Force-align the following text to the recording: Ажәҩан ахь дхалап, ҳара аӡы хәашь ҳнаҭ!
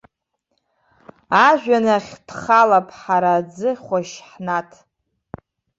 Ажәҩан 1.47 1.85
ахь 1.95 2.11
дхалап, 2.27 2.87
ҳара 2.99 3.31
аӡы 3.39 3.71
хәашь 3.83 4.15
ҳнаҭ! 4.29 4.71